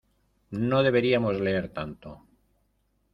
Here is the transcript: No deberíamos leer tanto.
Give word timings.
No 0.71 0.79
deberíamos 0.87 1.35
leer 1.45 1.65
tanto. 1.77 2.09